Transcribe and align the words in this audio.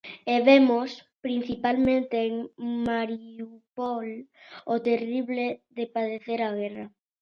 E 0.33 0.35
vemos, 0.47 0.89
principalmente 1.25 2.15
en 2.29 2.33
Mariupol, 2.85 4.07
o 4.73 4.75
terrible 4.89 5.45
de 5.77 5.83
padecer 5.95 6.39
a 6.43 6.51
guerra. 6.59 6.85